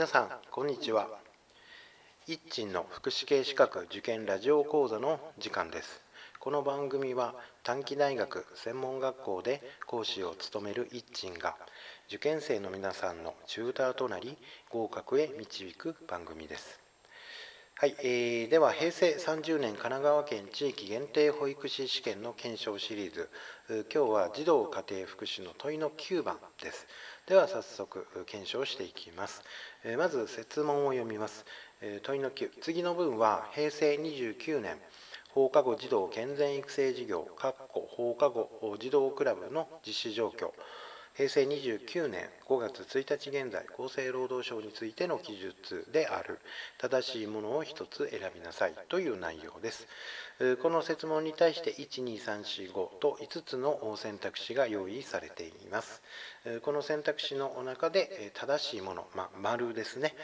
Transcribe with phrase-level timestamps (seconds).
[0.00, 1.08] 皆さんこんにちは。
[2.26, 6.00] 一鎮の福祉系資格受験ラジオ講座の時間です。
[6.38, 7.34] この番組は
[7.64, 11.54] 短期大学専門学校で講師を務める一鎮が
[12.08, 14.38] 受験生の皆さんのチューターとなり
[14.70, 16.79] 合格へ導く番組です。
[17.80, 23.30] はい、えー、では平成30年神奈川県地域限定保育士試験の検証シリーズ
[23.90, 26.86] 今日は児童家庭福祉の問いの9番です
[27.26, 29.42] では早速検証していきます。
[29.96, 31.46] まず設問を読みます。
[32.02, 34.76] 問いの9次の文は平成29年
[35.30, 37.26] 放課後児童健全育成事業
[37.72, 40.50] 放課後児童クラブの実施状況
[41.14, 46.38] 平成29年5月1日現在厚生労働省についての記述である。
[46.78, 48.74] 正しいものを1つ選びなさい。
[48.88, 49.86] という内容です。
[50.62, 56.02] この設問に対して12345と5つの選択肢が用意されています。
[56.62, 60.14] この選択肢の中で正しいもの、まあ、丸ですね。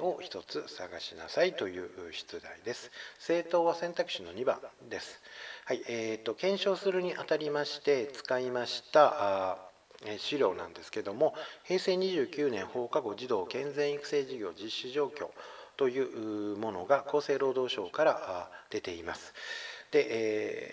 [0.00, 1.54] を1つ探しなさい。
[1.54, 2.90] という出題です。
[3.18, 5.20] 正答は選択肢の2番です。
[5.64, 5.82] はい。
[5.88, 9.69] えーと、と検証するにあたりまして使いました
[10.18, 15.30] 資料なんですけども平成29年放課後児童健全育成事業実施状況
[15.76, 19.32] というものが厚生労働省から出ています。
[19.90, 20.06] で、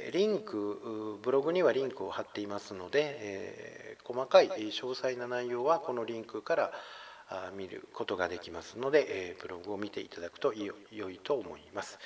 [0.07, 6.71] えリンクブログにはリンクを貼っていますので、え細かい詳細な内容はこのリンクから
[7.53, 11.99] 見ることができますので、えブログを見ていただくと良いと思います。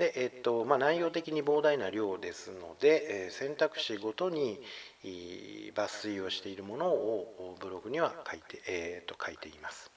[0.00, 4.58] で、えっとまあ、内容的に膨大な量ですので、え選択肢ごとに
[5.04, 9.90] 抜粋をしているものをブログには書いて,、えー、と書いています。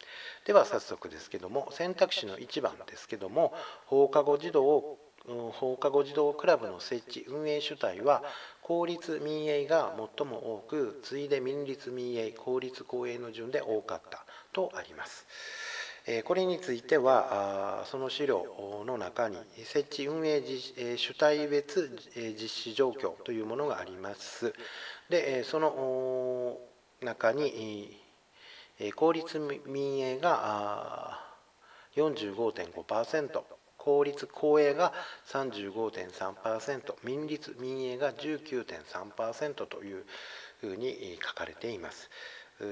[0.45, 3.53] では早速ですけども選択肢の1番ですけども
[3.85, 8.23] 放課後児童放課後児童クラブの設置運営主体は
[8.61, 15.25] 公立民営が最も多く次いで民立民営公立公営の順で多かったとあります。
[16.25, 20.43] これについてはその資料の中に設置運営
[20.97, 21.89] 主体別
[22.37, 24.53] 実施状況というものがあります
[25.09, 26.57] でその
[27.01, 27.97] 中に
[28.95, 31.21] 公立民営が
[31.95, 33.41] 45.5%
[33.77, 34.93] 公立公営が
[35.27, 40.05] 35.3%民立民営が19.3%という
[40.59, 42.09] ふうに書かれています。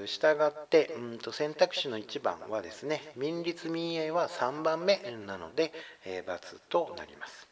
[0.06, 5.72] したがって、うんと選択肢の1番はですね民立民営は3番目なので、
[6.04, 7.46] えー、×となります、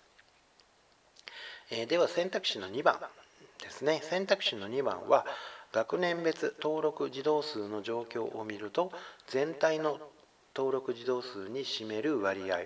[1.71, 2.97] えー、では選択肢の2番
[3.63, 4.01] ですね。
[4.03, 5.27] 選択肢の2番は
[5.73, 8.91] 学年別登録児童数の状況を見ると
[9.29, 9.99] 全体の
[10.57, 12.61] 登録児童数に占める割合。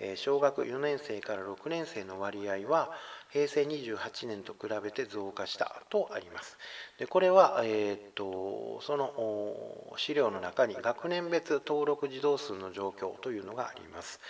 [0.00, 2.90] え小学4年生から6年生の割合は
[3.32, 6.58] 平成28年と比べて増加したとあります。
[6.98, 14.20] でこれは、えー、っとその資料の中に学年別登録児童数の状況というのがあります。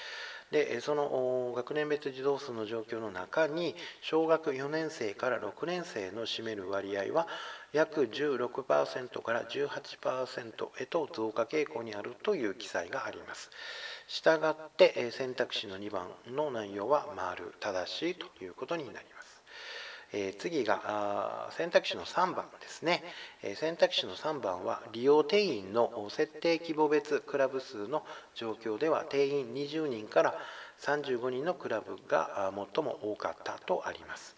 [0.50, 7.28] でその学年別児童数の状況の中に小学4年生から6年生の占める割合は
[7.72, 13.50] 約16%から18%へと増加傾向にあるという記載があります。
[14.10, 19.43] したがって選択肢の2番の内容は丸正しいということになります。
[20.12, 23.04] え、次が選択肢の3番ですね、
[23.44, 28.04] え、選択肢の3番は利用定員の設定規模別クラブ数の
[28.34, 30.34] 状況では定員20人から
[30.81, 34.34] 35人のクラブが最も多かったとあります。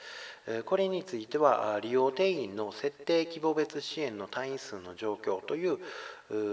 [0.64, 5.78] これについては利用定員の設定規模別支援の単位数の状況という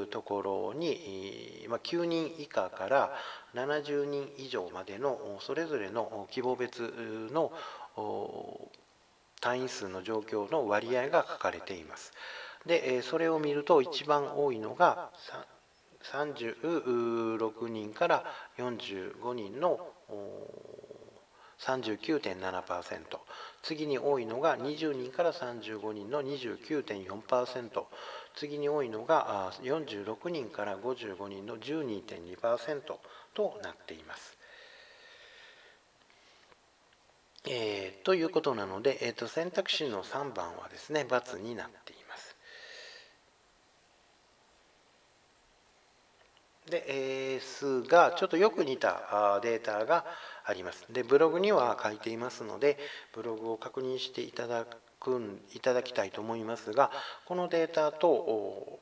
[0.07, 3.16] ところに9人以下から
[3.55, 6.94] 70人以上までのそれぞれの規模別
[7.31, 7.51] の
[9.41, 12.13] 単位数の状況の割合が書かれています。
[12.66, 15.09] でそれを見ると一番多いのが
[16.03, 18.23] 36人から
[18.57, 19.79] 45人の
[21.59, 23.19] 39.7%
[23.61, 27.83] 次に多いのが20人から35人の29.4%
[28.35, 32.81] 次に多いのが46人から55人の12.2%
[33.33, 34.38] となっています。
[37.47, 42.35] えー、ということなので、えーと、選択肢の3番はですね×になっています。
[46.69, 50.06] ですがちょっとよく似たデータが
[50.50, 50.86] あります。
[50.90, 52.78] でブログには書いていますので
[53.13, 54.66] ブログを確認していただ
[55.00, 55.22] く
[55.54, 56.92] いただきたいと思いますが
[57.25, 58.80] このデータと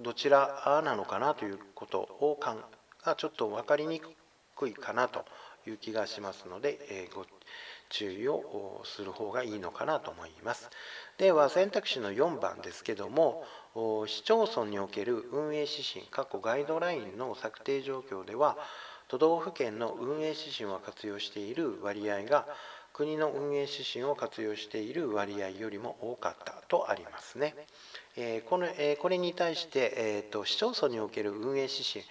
[0.00, 2.64] どちらなのかなということをかん
[3.04, 4.02] がちょっと分かりに
[4.56, 5.24] くいかなと
[5.66, 7.26] いう気がしますので、えご
[7.90, 10.70] 注意をする方がいいのかなと思います。
[11.18, 13.44] では選択肢の4番ですけども
[14.06, 18.56] 市町村における運営指針過去ガイドラインの策定状況では
[19.10, 22.46] 都道府県の運営指針を活用している割合が
[22.92, 27.56] 国の運営指針を活用している割合よりも多かったとありますね。
[28.16, 32.04] えこのえこれに対して、えーと、市町村における運営指針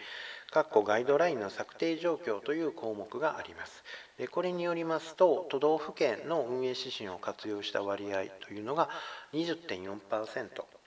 [0.52, 3.82] ガイドラインの策定状況という項目があります。
[4.18, 8.90] でこれによりますと都道府県の運営指針を活用した割合というのが
[9.32, 10.79] 20.4%。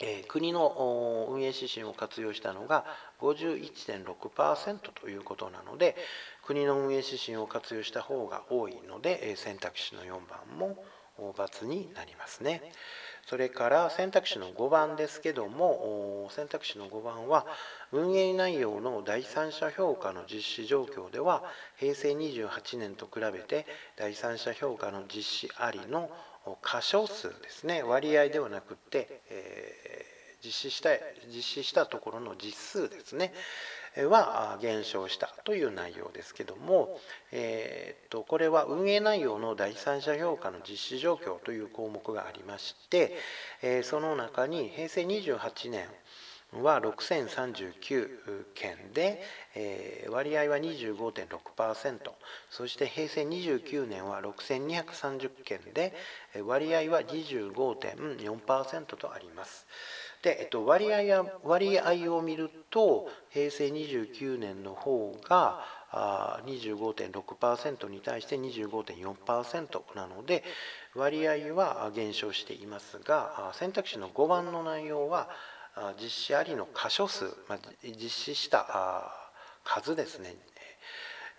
[0.00, 2.84] え、国の運営指針を活用したのが
[3.20, 5.96] 51.6%ということなので
[6.44, 10.76] 国の運営指針を活用した方が多いので選択肢の4番も
[11.18, 12.62] ×になりますね。
[13.26, 17.44] それから選択肢の5番ですけども選択肢の5番は
[17.92, 21.44] 運営内容の第三者評価の実施状況では
[21.76, 23.66] 平成28年と比べて
[23.96, 26.08] 第三者評価の実施ありの
[26.62, 27.82] 箇所数ですね。
[27.82, 30.90] 割合ではなくて、えー、実施した
[31.26, 33.32] 実施したところの実数ですね。
[33.96, 37.00] は減少したという内容ですけども、
[37.32, 43.16] えー、とこれは運営内容の第三者評価の実施状況という項目がありまして、
[43.62, 45.88] えー、その中に平成28年
[46.52, 49.22] は6039件で、
[49.54, 51.98] えー、割合は25.6%
[52.50, 55.92] そして平成29年は6230件で
[56.46, 59.66] 割合は25.4%とあります。
[60.22, 70.44] で、えっと、割合や割合を見ると平成29年の方が25.6%に対して25.4%なので
[70.94, 75.28] 割合は減少していますが選択肢の5番の内容は
[76.00, 79.12] 実施ありの箇所数、まあ、実施した
[79.64, 80.34] 数ですね、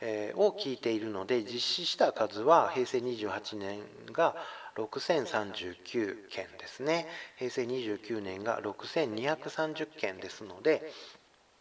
[0.01, 3.80] えー、を聞いているので実施した数は平成28年
[4.12, 4.36] が
[4.75, 7.07] 6039件ですね。
[7.38, 10.92] 平成29年が6230件ですので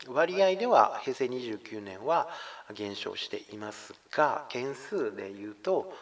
[0.06, 2.28] 割合では平成29年は
[2.74, 5.92] 減少していますが件数でいうと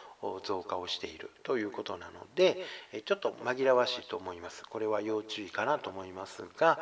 [0.43, 2.57] 増加をしているということなので
[3.05, 6.79] ちょっと紛らわしいと思いますこれは要注意かなと思いますが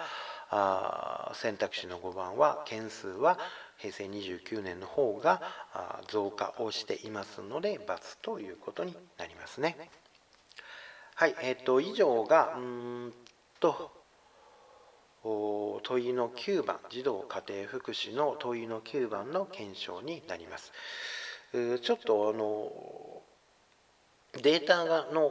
[1.33, 3.37] 選択肢の5番は件数は
[3.77, 5.41] 平成29年の方が
[6.07, 9.89] 増加をしていますので×ということになりますね。
[11.15, 13.13] はい、えっ、ー、と以上がうん
[13.59, 13.91] と
[15.23, 20.71] 問いの9番児童家庭福祉の問いの9番の検証になります。
[21.81, 23.14] ちょっとあの
[24.41, 25.25] データがの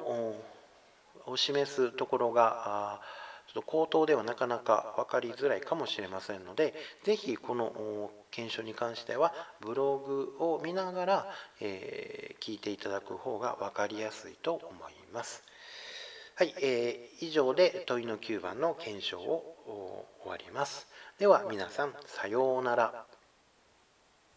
[1.27, 3.01] を示すところが
[3.47, 6.75] ちょっと口頭ではなかなか分かりづらいかもしれませんので
[7.05, 11.27] 是非この検証に関してはブログを見ながら、
[11.61, 15.43] えー、聞いていただく方が分かりやすいと思います。
[16.37, 20.89] はい、えー、以上で問いの9番の検証を終わります。
[21.19, 23.14] では皆さんさようなら。